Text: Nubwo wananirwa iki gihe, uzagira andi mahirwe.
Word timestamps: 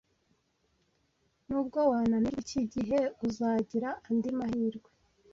Nubwo 1.47 1.79
wananirwa 1.91 2.39
iki 2.45 2.61
gihe, 2.73 2.99
uzagira 3.27 3.89
andi 4.07 4.29
mahirwe. 4.37 4.89